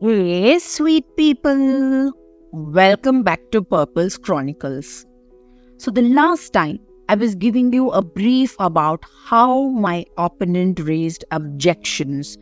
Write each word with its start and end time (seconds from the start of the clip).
Hey, 0.00 0.58
sweet 0.58 1.04
people! 1.16 2.12
Welcome 2.52 3.22
back 3.22 3.40
to 3.52 3.62
Purple's 3.62 4.18
Chronicles. 4.18 5.06
So, 5.78 5.90
the 5.90 6.02
last 6.02 6.52
time 6.52 6.80
I 7.08 7.14
was 7.14 7.34
giving 7.34 7.72
you 7.72 7.90
a 7.90 8.02
brief 8.02 8.56
about 8.58 9.04
how 9.26 9.68
my 9.68 10.04
opponent 10.18 10.80
raised 10.80 11.24
objections 11.30 12.36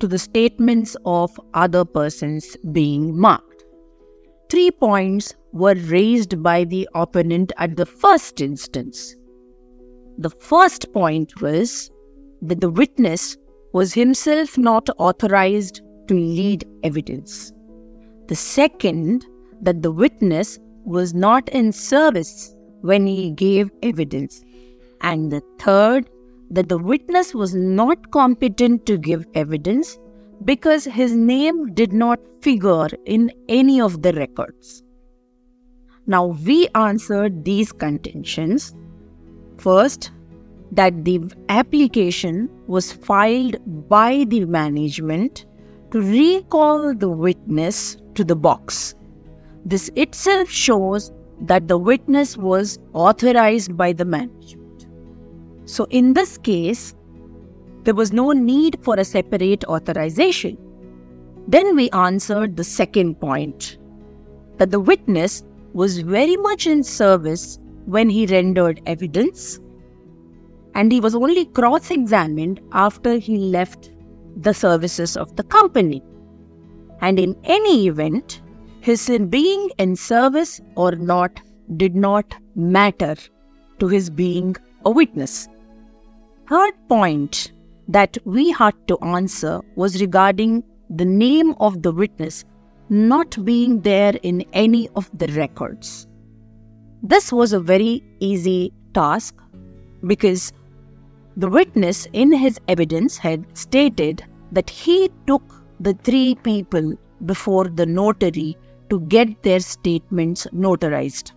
to 0.00 0.08
the 0.08 0.18
statements 0.18 0.96
of 1.04 1.38
other 1.54 1.84
persons 1.84 2.56
being 2.72 3.16
marked. 3.18 3.64
Three 4.50 4.70
points 4.70 5.34
were 5.52 5.74
raised 5.74 6.42
by 6.42 6.64
the 6.64 6.88
opponent 6.94 7.52
at 7.58 7.76
the 7.76 7.86
first 7.86 8.40
instance. 8.40 9.14
The 10.18 10.30
first 10.30 10.92
point 10.92 11.40
was 11.40 11.90
that 12.42 12.60
the 12.60 12.70
witness 12.70 13.36
was 13.72 13.94
himself 13.94 14.58
not 14.58 14.88
authorized 14.98 15.80
to 16.08 16.14
lead 16.14 16.64
evidence. 16.82 17.52
The 18.28 18.36
second, 18.36 19.26
that 19.60 19.82
the 19.82 19.92
witness 19.92 20.58
was 20.84 21.14
not 21.14 21.48
in 21.48 21.72
service 21.72 22.54
when 22.82 23.06
he 23.06 23.30
gave 23.30 23.70
evidence. 23.82 24.44
And 25.00 25.32
the 25.32 25.42
third, 25.58 26.08
that 26.50 26.68
the 26.68 26.78
witness 26.78 27.34
was 27.34 27.54
not 27.54 28.10
competent 28.10 28.86
to 28.86 28.98
give 28.98 29.26
evidence 29.34 29.98
because 30.44 30.84
his 30.84 31.14
name 31.14 31.72
did 31.74 31.92
not 31.92 32.20
figure 32.42 32.88
in 33.06 33.32
any 33.48 33.80
of 33.80 34.02
the 34.02 34.12
records. 34.12 34.82
Now, 36.06 36.26
we 36.26 36.68
answered 36.74 37.44
these 37.44 37.72
contentions. 37.72 38.74
First, 39.56 40.10
that 40.72 41.04
the 41.04 41.20
application 41.48 42.50
was 42.66 42.92
filed 42.92 43.56
by 43.88 44.24
the 44.28 44.44
management 44.44 45.46
to 45.94 46.00
recall 46.02 46.92
the 46.92 47.08
witness 47.08 47.98
to 48.16 48.24
the 48.24 48.34
box. 48.34 48.96
This 49.64 49.92
itself 49.94 50.50
shows 50.50 51.12
that 51.42 51.68
the 51.68 51.78
witness 51.78 52.36
was 52.36 52.80
authorized 52.94 53.76
by 53.76 53.92
the 53.92 54.04
management. 54.04 54.88
So, 55.66 55.86
in 55.90 56.12
this 56.12 56.36
case, 56.36 56.96
there 57.84 57.94
was 57.94 58.12
no 58.12 58.32
need 58.32 58.76
for 58.82 58.96
a 58.96 59.04
separate 59.04 59.64
authorization. 59.66 60.58
Then 61.46 61.76
we 61.76 61.88
answered 61.90 62.56
the 62.56 62.64
second 62.64 63.20
point 63.20 63.78
that 64.56 64.72
the 64.72 64.80
witness 64.80 65.44
was 65.74 66.00
very 66.00 66.36
much 66.36 66.66
in 66.66 66.82
service 66.82 67.60
when 67.86 68.10
he 68.10 68.26
rendered 68.26 68.82
evidence 68.86 69.60
and 70.74 70.90
he 70.90 70.98
was 70.98 71.14
only 71.14 71.44
cross 71.44 71.92
examined 71.92 72.60
after 72.72 73.16
he 73.16 73.38
left 73.38 73.93
the 74.36 74.54
services 74.54 75.16
of 75.16 75.34
the 75.36 75.42
company. 75.42 76.02
And 77.00 77.18
in 77.18 77.36
any 77.44 77.86
event, 77.86 78.40
his 78.80 79.10
being 79.28 79.70
in 79.78 79.96
service 79.96 80.60
or 80.76 80.92
not 80.92 81.40
did 81.76 81.94
not 81.94 82.34
matter 82.54 83.16
to 83.78 83.88
his 83.88 84.10
being 84.10 84.56
a 84.84 84.90
witness. 84.90 85.48
Third 86.48 86.74
point 86.88 87.52
that 87.88 88.18
we 88.24 88.50
had 88.50 88.74
to 88.88 88.98
answer 88.98 89.60
was 89.76 90.00
regarding 90.00 90.62
the 90.90 91.04
name 91.04 91.54
of 91.60 91.82
the 91.82 91.92
witness 91.92 92.44
not 92.88 93.42
being 93.44 93.80
there 93.80 94.14
in 94.22 94.44
any 94.52 94.88
of 94.94 95.10
the 95.14 95.26
records. 95.28 96.06
This 97.02 97.32
was 97.32 97.52
a 97.52 97.60
very 97.60 98.02
easy 98.20 98.72
task 98.92 99.34
because 100.06 100.52
the 101.36 101.48
witness 101.48 102.06
in 102.12 102.32
his 102.32 102.60
evidence 102.68 103.16
had 103.18 103.44
stated 103.56 104.24
that 104.52 104.70
he 104.70 105.10
took 105.26 105.42
the 105.80 105.94
three 106.04 106.34
people 106.36 106.94
before 107.26 107.64
the 107.64 107.86
notary 107.86 108.56
to 108.90 109.00
get 109.00 109.42
their 109.42 109.60
statements 109.60 110.46
notarized. 110.52 111.32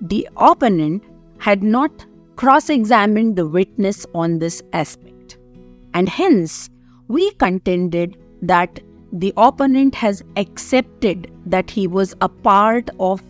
The 0.00 0.28
opponent 0.36 1.02
had 1.38 1.62
not 1.62 2.06
cross 2.36 2.68
examined 2.68 3.36
the 3.36 3.46
witness 3.46 4.06
on 4.14 4.38
this 4.38 4.62
aspect, 4.72 5.38
and 5.94 6.08
hence 6.08 6.70
we 7.08 7.30
contended 7.32 8.16
that 8.42 8.80
the 9.12 9.32
opponent 9.36 9.94
has 9.94 10.22
accepted 10.36 11.30
that 11.46 11.70
he 11.70 11.86
was 11.86 12.14
a 12.20 12.28
part 12.28 12.90
of 13.00 13.22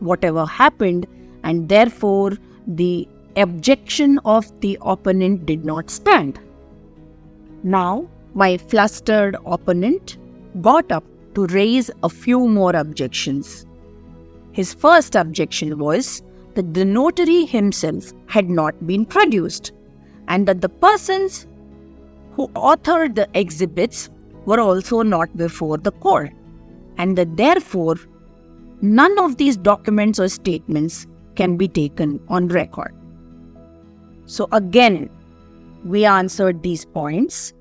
whatever 0.00 0.44
happened, 0.44 1.06
and 1.42 1.68
therefore 1.68 2.32
the 2.66 3.08
objection 3.36 4.18
of 4.24 4.48
the 4.60 4.78
opponent 4.82 5.46
did 5.46 5.64
not 5.64 5.90
stand. 5.90 6.38
Now, 7.62 8.08
my 8.34 8.56
flustered 8.56 9.36
opponent 9.46 10.18
got 10.60 10.90
up 10.92 11.04
to 11.34 11.46
raise 11.46 11.90
a 12.02 12.08
few 12.08 12.48
more 12.48 12.74
objections. 12.76 13.66
His 14.52 14.72
first 14.72 15.16
objection 15.16 15.78
was 15.78 16.22
that 16.54 16.74
the 16.74 16.84
notary 16.84 17.44
himself 17.44 18.12
had 18.26 18.48
not 18.48 18.86
been 18.86 19.04
produced 19.04 19.72
and 20.28 20.46
that 20.46 20.60
the 20.60 20.68
persons 20.68 21.46
who 22.32 22.48
authored 22.48 23.14
the 23.14 23.28
exhibits 23.34 24.10
were 24.46 24.60
also 24.60 25.02
not 25.02 25.36
before 25.36 25.78
the 25.78 25.92
court, 25.92 26.30
and 26.98 27.16
that 27.16 27.36
therefore 27.36 27.96
none 28.82 29.18
of 29.18 29.36
these 29.36 29.56
documents 29.56 30.18
or 30.20 30.28
statements 30.28 31.06
can 31.34 31.56
be 31.56 31.66
taken 31.66 32.20
on 32.28 32.48
record. 32.48 32.94
So, 34.26 34.48
again, 34.52 35.10
we 35.84 36.04
answered 36.04 36.62
these 36.62 36.84
points. 36.84 37.52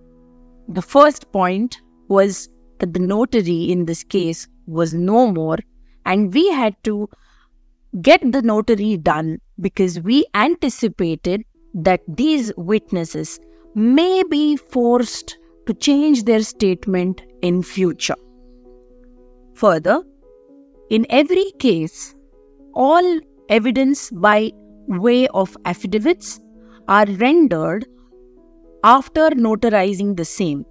The 0.67 0.81
first 0.81 1.31
point 1.31 1.81
was 2.07 2.49
that 2.79 2.93
the 2.93 2.99
notary 2.99 3.71
in 3.71 3.85
this 3.85 4.03
case 4.03 4.47
was 4.65 4.93
no 4.93 5.27
more, 5.27 5.57
and 6.05 6.33
we 6.33 6.49
had 6.51 6.75
to 6.83 7.09
get 8.01 8.31
the 8.31 8.41
notary 8.41 8.97
done 8.97 9.39
because 9.59 9.99
we 9.99 10.25
anticipated 10.33 11.43
that 11.73 12.01
these 12.07 12.51
witnesses 12.55 13.39
may 13.75 14.23
be 14.23 14.55
forced 14.55 15.37
to 15.67 15.73
change 15.73 16.23
their 16.23 16.41
statement 16.41 17.21
in 17.41 17.61
future. 17.61 18.15
Further, 19.55 20.03
in 20.89 21.05
every 21.09 21.51
case, 21.59 22.15
all 22.73 23.19
evidence 23.49 24.09
by 24.11 24.51
way 24.87 25.27
of 25.29 25.55
affidavits 25.65 26.39
are 26.87 27.05
rendered 27.05 27.85
after 28.83 29.29
notarizing 29.29 30.15
the 30.17 30.25
same. 30.25 30.65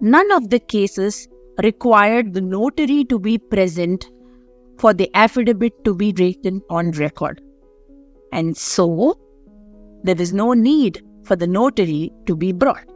None 0.00 0.30
of 0.32 0.50
the 0.50 0.60
cases 0.60 1.28
required 1.62 2.34
the 2.34 2.40
notary 2.40 3.04
to 3.06 3.18
be 3.18 3.38
present 3.38 4.10
for 4.78 4.94
the 4.94 5.10
affidavit 5.14 5.84
to 5.84 5.94
be 5.94 6.14
written 6.16 6.62
on 6.70 6.92
record. 6.92 7.40
And 8.32 8.56
so, 8.56 9.18
there 10.04 10.20
is 10.20 10.32
no 10.32 10.52
need 10.52 11.02
for 11.24 11.36
the 11.36 11.46
notary 11.46 12.12
to 12.26 12.36
be 12.36 12.52
brought. 12.52 12.86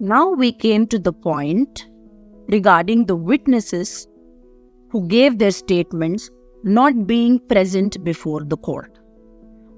Now 0.00 0.30
we 0.30 0.52
came 0.52 0.86
to 0.88 0.98
the 0.98 1.12
point 1.12 1.86
regarding 2.48 3.06
the 3.06 3.16
witnesses 3.16 4.06
who 4.90 5.06
gave 5.08 5.38
their 5.38 5.50
statements 5.50 6.30
not 6.64 7.06
being 7.06 7.38
present 7.38 8.02
before 8.02 8.44
the 8.44 8.56
court. 8.56 8.98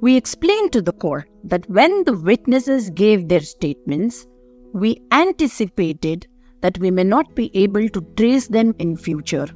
We 0.01 0.17
explained 0.17 0.71
to 0.73 0.83
the 0.83 0.93
court 0.93 1.29
that 1.43 1.69
when 1.69 2.05
the 2.05 2.17
witnesses 2.17 2.89
gave 2.91 3.27
their 3.27 3.41
statements, 3.41 4.29
we 4.73 5.03
anticipated 5.11 6.29
that 6.61 6.79
we 6.79 6.93
may 6.93 7.03
not 7.03 7.35
be 7.35 7.51
able 7.55 7.89
to 7.89 8.01
trace 8.17 8.47
them 8.47 8.77
in 8.79 8.97
future 8.97 9.49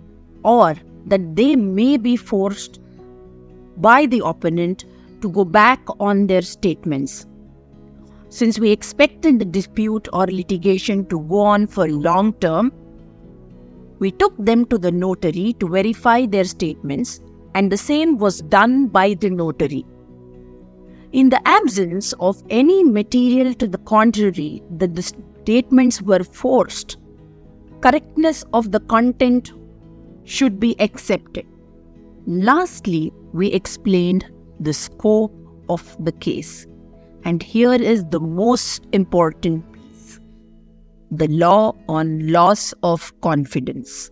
or 0.43 0.75
that 1.07 1.37
they 1.37 1.55
may 1.55 1.97
be 1.97 2.17
forced 2.17 2.81
by 3.77 4.07
the 4.07 4.23
opponent 4.25 4.85
to 5.21 5.31
go 5.31 5.45
back 5.45 5.81
on 6.01 6.27
their 6.27 6.43
statements. 6.43 7.25
Since 8.29 8.59
we 8.59 8.73
expected 8.73 9.39
the 9.39 9.45
dispute 9.45 10.09
or 10.13 10.27
litigation 10.27 11.07
to 11.07 11.21
go 11.21 11.39
on 11.41 11.69
for 11.69 11.89
long 11.89 12.33
term, 12.35 12.73
we 14.01 14.11
took 14.11 14.35
them 14.39 14.65
to 14.67 14.79
the 14.79 14.91
notary 14.91 15.53
to 15.61 15.69
verify 15.69 16.27
their 16.27 16.45
statements, 16.45 17.21
and 17.55 17.71
the 17.71 17.77
same 17.77 18.19
was 18.19 18.41
done 18.43 18.89
by 18.89 19.15
the 19.15 19.31
notary. 19.31 19.87
In 21.13 21.29
the 21.29 21.47
absence 21.47 22.15
of 22.15 22.43
any 22.49 22.83
material 22.83 23.53
to 23.55 23.69
the 23.69 23.79
contrary 23.79 24.63
that 24.79 24.95
the 24.95 25.03
statements 25.03 26.01
were 26.01 26.25
forced, 26.25 26.97
correctness 27.83 28.45
of 28.55 28.73
the 28.73 28.81
content 28.81 29.53
should 30.25 30.59
be 30.59 30.75
accepted. 30.81 31.47
Lastly, 32.27 33.13
we 33.33 33.49
explained 33.49 34.31
the 34.61 34.73
scope 34.73 35.35
of 35.69 35.97
the 36.03 36.13
case. 36.13 36.67
And 37.25 37.43
here 37.43 37.75
is 37.75 38.05
the 38.07 38.21
most 38.21 38.87
important 38.93 39.71
piece 39.73 40.19
the 41.11 41.29
law 41.29 41.75
on 41.89 42.27
loss 42.33 42.73
of 42.83 43.13
confidence. 43.21 44.11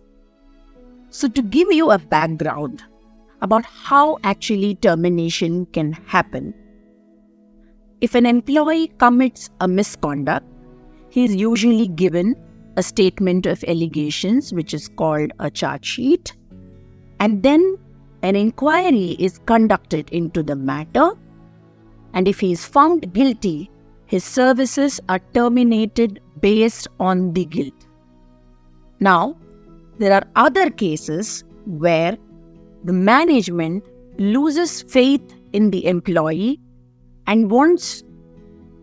So, 1.09 1.27
to 1.27 1.41
give 1.41 1.71
you 1.71 1.89
a 1.89 1.97
background 1.97 2.83
about 3.41 3.65
how 3.65 4.19
actually 4.23 4.75
termination 4.75 5.65
can 5.67 5.93
happen, 5.93 6.53
if 8.01 8.15
an 8.15 8.25
employee 8.25 8.91
commits 8.97 9.49
a 9.59 9.67
misconduct, 9.67 10.45
he 11.09 11.23
is 11.23 11.35
usually 11.35 11.87
given 11.87 12.35
a 12.77 12.83
statement 12.83 13.45
of 13.45 13.63
allegations, 13.65 14.51
which 14.53 14.73
is 14.73 14.87
called 14.87 15.31
a 15.39 15.51
charge 15.51 15.85
sheet, 15.85 16.35
and 17.19 17.43
then 17.43 17.77
an 18.23 18.35
inquiry 18.35 19.15
is 19.19 19.39
conducted 19.45 20.09
into 20.09 20.41
the 20.41 20.55
matter. 20.55 21.11
And 22.13 22.27
if 22.27 22.39
he 22.39 22.51
is 22.51 22.65
found 22.65 23.13
guilty, 23.13 23.69
his 24.05 24.23
services 24.23 24.99
are 25.07 25.19
terminated 25.33 26.21
based 26.39 26.87
on 26.99 27.33
the 27.33 27.45
guilt. 27.45 27.87
Now, 28.99 29.37
there 29.99 30.13
are 30.13 30.27
other 30.35 30.69
cases 30.69 31.43
where 31.65 32.17
the 32.83 32.93
management 32.93 33.83
loses 34.17 34.81
faith 34.83 35.21
in 35.53 35.69
the 35.71 35.85
employee 35.85 36.59
and 37.27 37.51
wants 37.51 38.03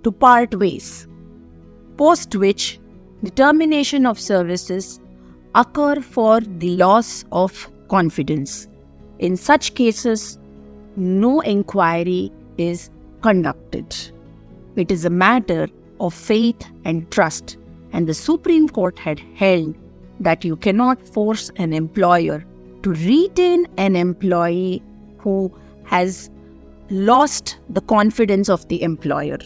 to 0.04 0.12
part 0.12 0.54
ways, 0.54 1.06
post 1.96 2.34
which 2.36 2.78
the 3.22 3.30
termination 3.30 4.06
of 4.06 4.18
services 4.18 5.00
occur 5.54 6.00
for 6.00 6.40
the 6.40 6.76
loss 6.76 7.24
of 7.32 7.70
confidence. 7.88 8.68
In 9.18 9.36
such 9.36 9.74
cases, 9.74 10.38
no 10.96 11.40
inquiry 11.40 12.30
is 12.56 12.90
conducted. 13.22 13.94
It 14.76 14.90
is 14.90 15.04
a 15.04 15.10
matter 15.10 15.68
of 16.00 16.14
faith 16.14 16.62
and 16.84 17.10
trust, 17.10 17.56
and 17.92 18.06
the 18.06 18.14
Supreme 18.14 18.68
Court 18.68 18.98
had 18.98 19.18
held 19.34 19.74
that 20.20 20.44
you 20.44 20.56
cannot 20.56 21.06
force 21.08 21.50
an 21.56 21.72
employer 21.72 22.44
to 22.82 22.90
retain 22.92 23.66
an 23.76 23.96
employee 23.96 24.82
who 25.18 25.52
has 25.84 26.30
lost 26.90 27.58
the 27.68 27.80
confidence 27.82 28.48
of 28.48 28.66
the 28.68 28.82
employer. 28.82 29.38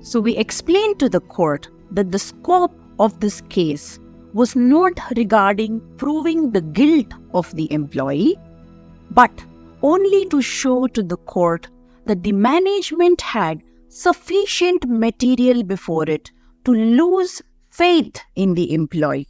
So 0.00 0.20
we 0.20 0.36
explained 0.36 0.98
to 1.00 1.08
the 1.08 1.20
court 1.20 1.68
that 1.90 2.12
the 2.12 2.18
scope 2.18 2.72
of 2.98 3.18
this 3.20 3.40
case 3.48 3.98
was 4.32 4.54
not 4.54 5.00
regarding 5.16 5.80
proving 5.96 6.50
the 6.50 6.60
guilt 6.60 7.12
of 7.34 7.54
the 7.56 7.70
employee, 7.72 8.36
but 9.10 9.44
only 9.82 10.26
to 10.26 10.42
show 10.42 10.86
to 10.88 11.02
the 11.02 11.16
court 11.16 11.68
that 12.06 12.22
the 12.22 12.32
management 12.32 13.20
had 13.20 13.62
sufficient 13.88 14.88
material 14.88 15.62
before 15.62 16.08
it 16.08 16.30
to 16.64 16.72
lose 16.72 17.42
faith 17.70 18.20
in 18.34 18.54
the 18.54 18.72
employee. 18.72 19.28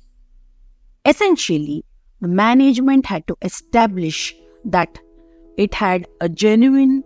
Essentially, 1.04 1.84
the 2.20 2.28
management 2.28 3.06
had 3.06 3.26
to 3.28 3.36
establish 3.42 4.34
that 4.64 4.98
it 5.58 5.74
had 5.74 6.06
a 6.20 6.28
genuine 6.28 7.02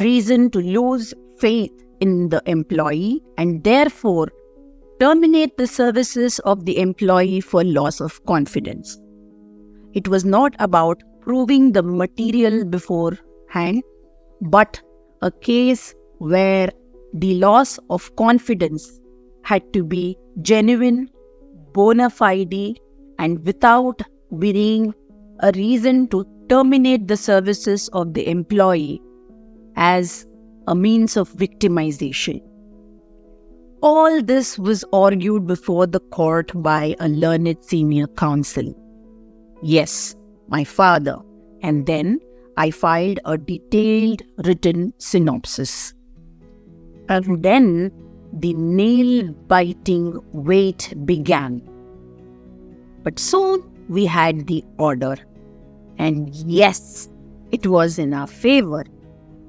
reason 0.00 0.50
to 0.50 0.60
lose 0.60 1.12
faith 1.38 1.70
in 2.00 2.30
the 2.30 2.42
employee 2.46 3.22
and 3.36 3.62
therefore 3.62 4.28
terminate 4.98 5.56
the 5.58 5.66
services 5.66 6.38
of 6.40 6.64
the 6.64 6.78
employee 6.78 7.40
for 7.40 7.62
loss 7.62 8.00
of 8.00 8.24
confidence. 8.24 8.98
It 9.92 10.08
was 10.08 10.24
not 10.24 10.54
about 10.58 11.02
proving 11.20 11.72
the 11.72 11.82
material 11.82 12.64
beforehand, 12.64 13.82
but 14.40 14.80
a 15.20 15.30
case 15.30 15.94
where 16.18 16.70
the 17.12 17.34
loss 17.34 17.78
of 17.90 18.14
confidence 18.16 19.00
had 19.42 19.70
to 19.74 19.84
be 19.84 20.16
genuine, 20.40 21.10
bona 21.72 22.08
fide, 22.08 22.78
and 23.18 23.44
without 23.44 24.00
being 24.38 24.94
a 25.40 25.52
reason 25.54 26.08
to 26.08 26.24
terminate 26.50 27.06
the 27.06 27.16
services 27.16 27.88
of 27.92 28.12
the 28.12 28.28
employee 28.28 29.00
as 29.76 30.26
a 30.66 30.74
means 30.74 31.16
of 31.16 31.32
victimization. 31.34 32.42
All 33.82 34.20
this 34.20 34.58
was 34.58 34.84
argued 34.92 35.46
before 35.46 35.86
the 35.86 36.00
court 36.00 36.50
by 36.60 36.96
a 36.98 37.08
learned 37.08 37.56
senior 37.62 38.08
counsel. 38.08 38.74
Yes, 39.62 40.16
my 40.48 40.64
father. 40.64 41.18
And 41.62 41.86
then 41.86 42.18
I 42.56 42.72
filed 42.72 43.20
a 43.24 43.38
detailed 43.38 44.22
written 44.44 44.92
synopsis. 44.98 45.94
And 47.08 47.42
then 47.44 47.92
the 48.32 48.54
nail 48.54 49.32
biting 49.46 50.18
wait 50.32 50.92
began. 51.04 51.62
But 53.04 53.18
soon 53.18 53.62
we 53.88 54.04
had 54.04 54.46
the 54.48 54.64
order. 54.78 55.16
And 56.06 56.34
yes, 56.34 57.08
it 57.52 57.66
was 57.66 57.98
in 57.98 58.14
our 58.14 58.26
favor. 58.26 58.84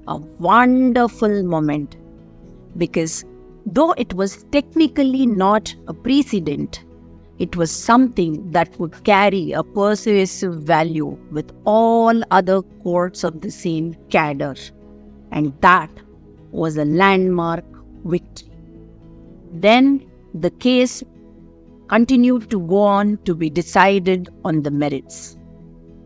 A 0.08 0.18
wonderful 0.18 1.44
moment. 1.44 1.98
Because 2.78 3.24
Though 3.66 3.92
it 3.92 4.14
was 4.14 4.44
technically 4.52 5.26
not 5.26 5.74
a 5.88 5.94
precedent, 5.94 6.84
it 7.38 7.56
was 7.56 7.72
something 7.72 8.52
that 8.52 8.80
would 8.80 9.04
carry 9.04 9.52
a 9.52 9.64
persuasive 9.64 10.56
value 10.64 11.18
with 11.32 11.52
all 11.66 12.22
other 12.32 12.62
courts 12.84 13.24
of 13.24 13.42
the 13.42 13.52
same 13.52 13.96
cadre. 14.10 14.56
And 15.32 15.54
that 15.62 15.90
was 16.52 16.78
a 16.78 16.86
landmark 16.86 17.64
victory. 18.04 18.50
Then 19.54 20.06
the 20.34 20.52
case 20.52 21.04
continued 21.88 22.50
to 22.50 22.60
go 22.60 22.78
on 22.78 23.18
to 23.26 23.36
be 23.36 23.50
decided 23.50 24.30
on 24.44 24.64
the 24.64 24.72
merits. 24.72 25.38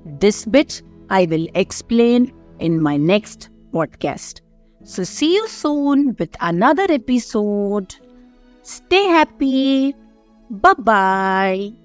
This 0.05 0.45
bit 0.45 0.81
I 1.09 1.25
will 1.25 1.47
explain 1.55 2.31
in 2.59 2.81
my 2.81 2.97
next 2.97 3.49
podcast. 3.73 4.41
So, 4.83 5.03
see 5.03 5.33
you 5.33 5.47
soon 5.47 6.15
with 6.19 6.35
another 6.41 6.85
episode. 6.89 7.95
Stay 8.61 9.03
happy. 9.07 9.95
Bye 10.49 10.73
bye. 10.77 11.84